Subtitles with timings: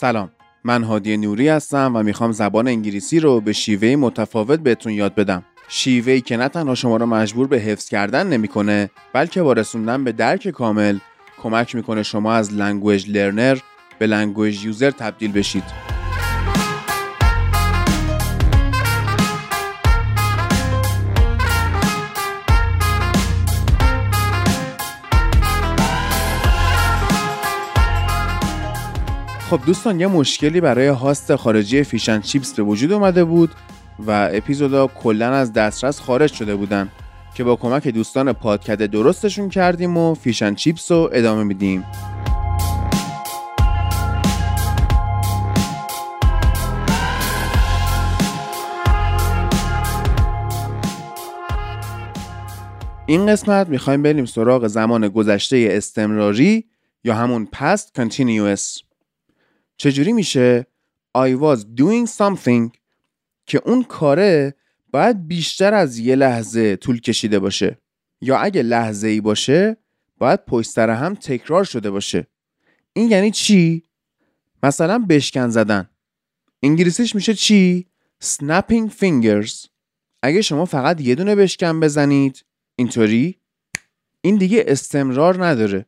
[0.00, 0.30] سلام.
[0.64, 5.44] من هادی نوری هستم و می‌خوام زبان انگلیسی رو به شیوه متفاوت بهتون یاد بدم.
[5.68, 10.12] شیوه‌ای که نه تنها شما رو مجبور به حفظ کردن نمی‌کنه بلکه با رسوندن به
[10.12, 10.98] درک کامل
[11.42, 13.58] کمک می‌کنه شما از language learner
[13.98, 15.87] به language user تبدیل بشید.
[29.50, 33.50] خب دوستان یه مشکلی برای host خارجی Fish and Chips به وجود اومده بود
[34.06, 36.88] و اپیزودا کلا از دسترس خارج شده بودن
[37.34, 41.84] که با کمک دوستان پادکد درستشون کردیم و Fish and Chips رو ادامه میدیم.
[53.06, 56.64] این قسمت می‌خوایم بریم سراغ زمان گذشته استمراری
[57.04, 58.87] یا همون past continuous.
[59.78, 60.66] چجوری میشه؟
[61.18, 62.70] I was doing something.
[63.46, 64.54] که اون کاره
[64.90, 67.78] باید بیشتر از یه لحظه طول کشیده باشه.
[68.20, 69.76] یا اگه لحظه ای باشه
[70.18, 72.26] باید پشت سر هم تکرار شده باشه.
[72.92, 73.82] این یعنی چی؟
[74.62, 75.88] مثلا بشکن زدن.
[76.62, 77.86] انگلیسیش میشه چی؟
[78.24, 79.68] snapping fingers.
[80.22, 82.44] اگه شما فقط یه دونه بشکن بزنید
[82.76, 83.38] اینطوری؟
[84.20, 85.86] این دیگه استمرار نداره.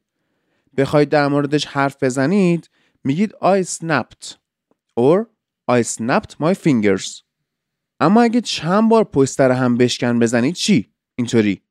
[0.77, 2.71] بخواید در موردش حرف بزنید
[3.05, 4.37] میگید I snapped
[4.99, 5.27] or
[5.71, 7.23] I snapped my fingers
[8.01, 11.63] اما اگه چند بار پشت هم بشکن بزنید چی؟ اینطوری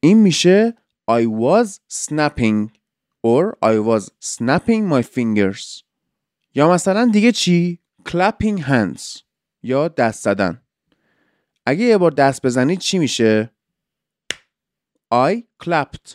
[0.00, 0.76] این میشه
[1.10, 2.70] I was snapping
[3.26, 5.82] or I was snapping my fingers
[6.54, 9.22] یا مثلا دیگه چی؟ clapping hands
[9.62, 10.62] یا دست زدن
[11.66, 13.50] اگه یه بار دست بزنید چی میشه؟
[15.14, 16.14] I clapped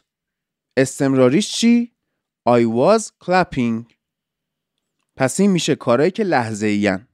[0.77, 1.92] استمراریش چی؟
[2.49, 3.93] I was clapping.
[5.15, 7.07] پس این میشه کارهایی که لحظه این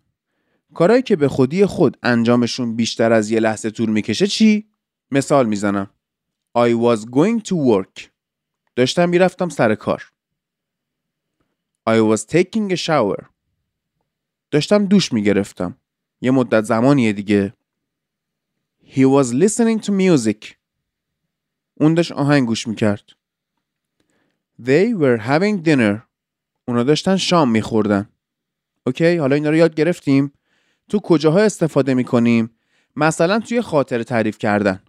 [0.73, 4.69] کارهایی که به خودی خود انجامشون بیشتر از یه لحظه طول می‌کشه چی؟
[5.11, 5.89] مثال می‌زنم.
[6.57, 8.09] I was going to work.
[8.75, 10.11] داشتم می‌رفتم سر کار.
[11.89, 13.25] I was taking a shower.
[14.51, 15.77] داشتم دوش می‌گرفتم.
[16.21, 17.53] یه مدت زمانیه دیگه.
[18.83, 20.53] He was listening to music.
[21.73, 23.18] اون داشت آهنگ گوش می‌کرد.
[24.63, 26.01] They were having dinner.
[26.67, 28.09] اونا داشتن شام میخوردن.
[28.85, 30.33] اوکی حالا اینا رو یاد گرفتیم.
[30.89, 32.49] تو کجاها استفاده می‌کنیم؟
[32.95, 34.83] مثلا توی خاطر تعریف کردن.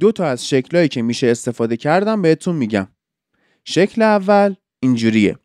[0.00, 2.88] دو تا از شکلهایی که میشه استفاده کردن بهتون میگم.
[3.64, 5.38] شکل اول اینجوریه.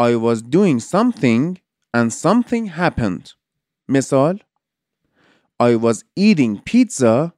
[0.00, 1.56] I was doing something
[1.96, 3.32] and something happened.
[3.88, 4.38] مثال
[5.62, 7.32] I was eating pizza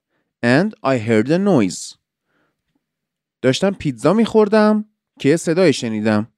[0.45, 1.97] and I heard a noise.
[3.43, 6.29] داشتم پیتزا میخوردم که صدای شنیدم.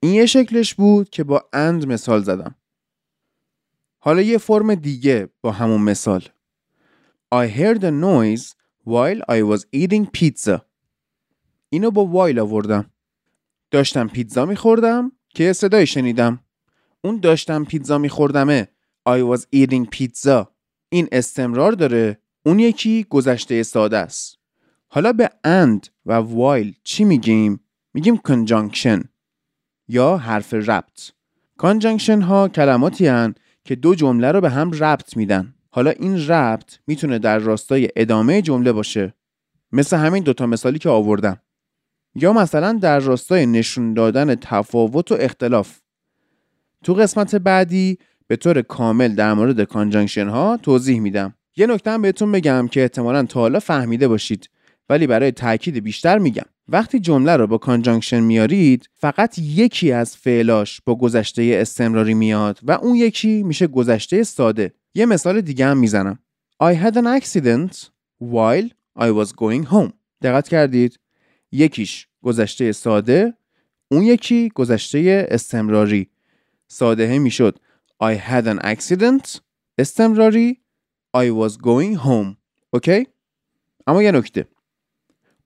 [0.00, 2.54] این یه شکلش بود که با اند مثال زدم.
[3.98, 6.22] حالا یه فرم دیگه با همون مثال.
[7.34, 8.54] I heard a noise
[8.86, 10.60] while I was eating pizza.
[11.68, 12.90] اینو با while آوردم.
[13.70, 16.44] داشتم پیتزا میخوردم که صدای شنیدم.
[17.04, 18.68] اون داشتم پیتزا میخوردمه.
[19.08, 20.46] I was eating pizza.
[20.88, 22.20] این استمرار داره.
[22.46, 24.39] اون یکی گذشته ساده است.
[24.92, 27.60] حالا به and و while چی میگیم؟
[27.94, 29.02] میگیم conjunction
[29.88, 31.10] یا حرف ربط.
[31.56, 33.34] conjunction ها کلماتی هن
[33.64, 35.54] که دو جمله رو به هم ربط میدن.
[35.70, 39.14] حالا این ربط می‌تونه در راستای ادامه جمله باشه.
[39.72, 41.40] مثل همین دوتا مثالی که آوردم.
[42.14, 45.80] یا مثلا در راستای نشون دادن تفاوت و اختلاف.
[46.84, 51.34] تو قسمت بعدی به طور کامل در مورد conjunction ها توضیح میدم.
[51.56, 54.48] یه نکته بهتون بگم که احتمالا تا حالا فهمیده باشید.
[54.90, 56.44] ولی برای تاکید بیشتر میگم.
[56.68, 62.72] وقتی جمله رو با conjunction میارید فقط یکی از فعلاش با گذشته استمراری میاد و
[62.72, 64.72] اون یکی میشه گذشته ساده.
[64.94, 66.18] یه مثال دیگه هم می‌زنم.
[66.62, 67.74] I had an accident
[68.22, 68.68] while
[68.98, 69.92] I was going home.
[70.22, 70.98] دقت کردید؟
[71.52, 73.34] یکیش گذشته ساده
[73.90, 76.08] اون یکی گذشته استمراری.
[76.68, 77.58] ساده می‌شد.
[78.04, 79.38] I had an accident
[79.78, 80.60] استمراری
[81.16, 82.36] I was going home.
[82.70, 83.06] اوکی؟
[83.86, 84.46] اما یه نکته.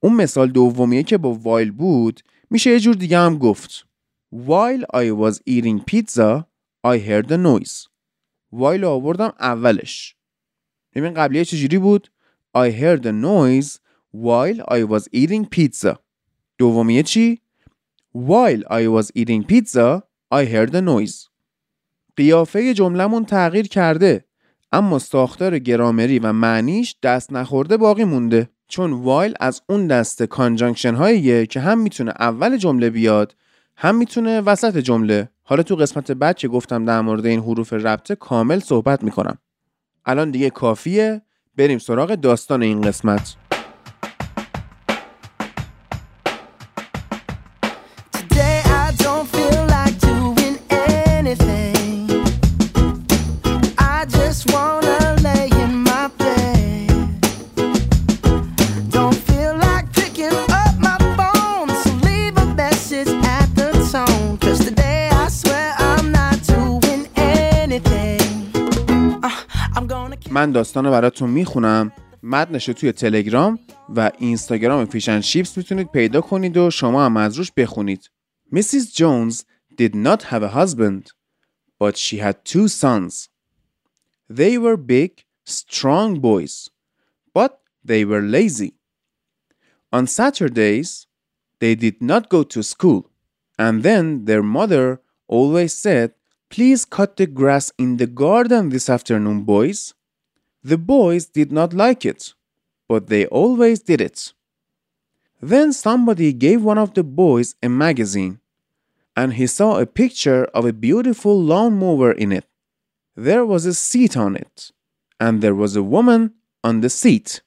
[0.05, 2.21] اون مثال دومیه که با وایل بود
[2.51, 3.87] میشه یه جور دیگه هم گفت.
[4.35, 6.45] While I was eating pizza
[6.87, 7.89] I heard a noise.
[8.53, 10.17] While آوردم اولش.
[10.95, 12.11] ببین قبلیه چجوری بود؟
[12.56, 13.79] I heard a noise
[14.15, 15.97] while I was eating pizza.
[16.59, 17.41] دومیه چی؟
[18.17, 20.03] While I was eating pizza
[20.35, 21.29] I heard a noise.
[22.17, 24.25] قیافه جملهمون تغییر کرده
[24.73, 28.54] اما ساختار گرامری و معنیش دست نخورده باقی مونده.
[28.75, 33.37] چون وایل از اون دسته کانجانکشن هاییه که هم می‌تونه اول جمله بیاد
[33.76, 35.29] هم می‌تونه وسط جمله.
[35.43, 39.38] حالا تو قسمت بعد که گفتم در مورد این حروف ربطه کامل صحبت می‌کنم.
[40.05, 41.23] الان دیگه کافیه.
[41.56, 43.37] بریم سراغ داستان این قسمت.
[70.31, 73.58] من داستان رو براتون می‌خونم متنش توی تلگرام
[73.96, 78.11] و اینستاگرام فیشن شیپس می‌تونید پیدا کنید و شما هم از روش بخونید
[78.55, 78.94] Mrs.
[78.94, 79.44] Jones
[79.81, 81.02] did not have a husband
[81.82, 83.28] but she had two sons
[84.40, 85.11] They were big,
[85.44, 86.55] strong boys
[87.38, 87.52] but
[87.88, 88.72] they were lazy
[89.93, 91.06] On Saturdays
[91.60, 93.02] they did not go to school
[93.58, 96.08] and then their mother always said
[96.55, 99.93] Please cut the grass in the garden this afternoon, boys.
[100.64, 102.32] The boys did not like it,
[102.88, 104.32] but they always did it.
[105.43, 108.40] Then somebody gave one of the boys a magazine,
[109.14, 112.46] and he saw a picture of a beautiful lawnmower in it.
[113.14, 114.70] There was a seat on it,
[115.20, 116.32] and there was a woman
[116.64, 117.43] on the seat.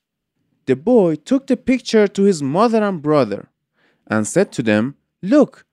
[0.67, 3.49] The boy took the picture to his mother and brother
[4.05, 5.65] and said to them, Look,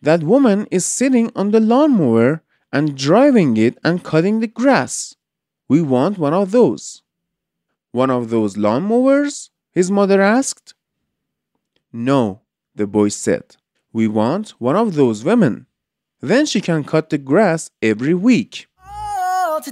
[0.00, 5.16] that woman is sitting on the lawnmower and driving it and cutting the grass.
[5.72, 7.00] We want one of those.
[7.92, 9.48] One of those lawnmowers?
[9.70, 10.74] His mother asked.
[11.90, 12.42] No,
[12.74, 13.56] the boy said.
[13.90, 15.64] We want one of those women.
[16.20, 18.66] Then she can cut the grass every week.
[18.84, 19.62] Oh,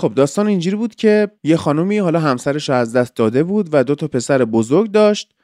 [0.00, 3.84] خب داستان اینجوری بود که یه خانومی حالا همسرش رو از دست داده بود و
[3.84, 5.34] دو تا پسر بزرگ داشت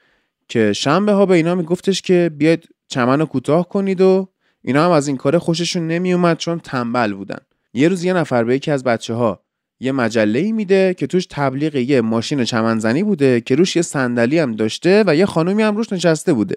[0.48, 4.28] که شنبه ها به اینا میگفتش که بیاید چمن رو کوتاه کنید و
[4.62, 7.38] اینا هم از این کار خوششون نمی اومد چون تنبل بودن.
[7.74, 9.40] یه روز یه نفر به یکی از بچه ها
[9.80, 14.38] یه مجله ای میده که توش تبلیغ یه ماشین چمنزنی بوده که روش یه صندلی
[14.38, 16.56] هم داشته و یه خانومی هم روش نشسته بوده.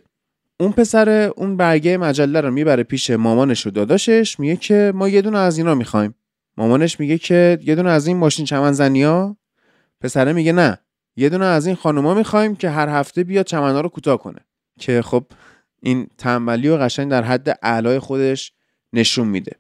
[0.60, 5.22] اون پسر اون برگه مجله رو می‌بره پیش مامانش و داداشش میگه که ما یه
[5.22, 6.16] دونه از اینا می‌خوایم.
[6.60, 9.38] مامانش میگه که یه دونه از این ماشین چمنزنی ها
[10.02, 10.78] پسره میگه نه.
[11.16, 14.40] یه دونه از این خانوما می‌خوایم که هر هفته بیاد چمنا رو کوتاه کنه.
[14.80, 15.26] که خب
[15.82, 18.54] این تنبلی و قشنگ در حد اعلای خودش
[18.94, 19.56] نشون میده.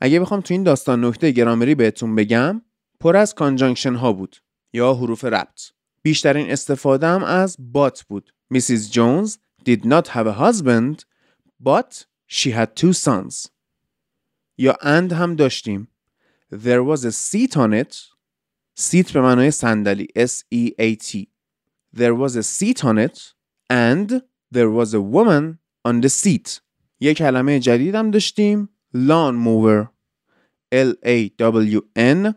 [0.00, 2.62] اگه بخوام تو این داستان نکته گرامری بهتون بگم
[3.00, 4.36] پر از کانجانکشن ها بود
[4.72, 5.60] یا حروف ربط.
[6.02, 8.34] بیشترین استفاده هم از بات بود.
[8.54, 8.92] Mrs.
[8.92, 9.30] Jones
[9.68, 11.04] did not have a husband
[11.64, 13.48] but she had two sons.
[14.58, 15.88] یا and هم داشتیم.
[16.50, 17.96] There was a seat on it.
[18.80, 20.06] Seat به معنای صندلی.
[20.16, 21.26] S-E-A-T
[21.96, 23.34] There was a seat on it
[23.70, 24.22] and
[24.54, 25.58] there was a woman
[25.88, 26.60] on the seat.
[27.00, 28.68] یه کلمه جدید هم داشتیم.
[28.96, 29.88] Lawn mower
[30.74, 32.34] L-A-W-N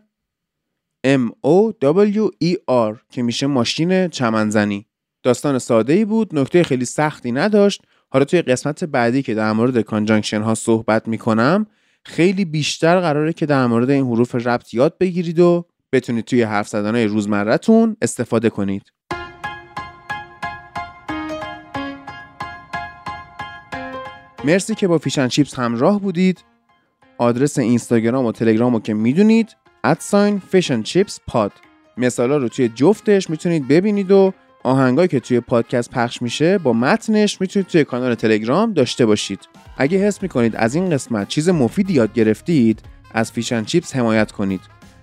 [1.06, 4.86] M-O-W-E-R که میشه ماشین چمنزنی.
[5.22, 6.38] داستان ساده ای بود.
[6.38, 7.82] نکته خیلی سختی نداشت.
[8.10, 11.66] حالا توی قسمت بعدی که در مورد conjunction ها صحبت می‌کنم
[12.04, 16.68] خیلی بیشتر قراره که در مورد این حروف ربط یاد بگیرید و بتونید توی حرف
[16.68, 18.82] زدنهای روزمرتون استفاده کنید.
[24.44, 26.44] مرسی که با Fish and Chips همراه بودید.
[27.18, 31.52] آدرس اینستاگرام و تلگرام رو که می‌دونید at sign Fish and Chips pod.
[31.96, 34.32] مثالا رو توی جفتش می‌تونید ببینید و
[34.62, 39.40] آهنگایی که توی پادکست پخش میشه با متنش می‌تونید توی کانال تلگرام داشته باشید.
[39.76, 42.82] اگه حس می‌کنید از این قسمت چیز مفیدی یاد گرفتید
[43.14, 44.60] از Fish and Chips حمایت کنید.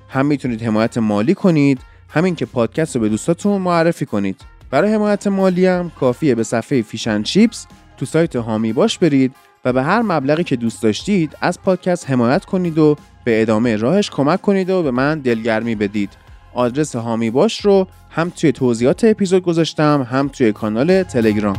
[0.10, 4.42] هم می‌تونید حمایت مالی کنید همین که پادکست رو به دوستاتون معرفی کنید.
[4.72, 9.36] برای حمایت مالی هم کافیه به صفحه Fish and Chips تو سایت حامی باش برید
[9.66, 14.10] و به هر مبلغی که دوست داشتید از پادکست حمایت کنید و به ادامه راهش
[14.10, 16.10] کمک کنید و به من دلگرمی بدید.
[16.54, 21.58] آدرس هامی باش رو هم توی توضیحات اپیزود گذاشتم هم توی کانال تلگرام.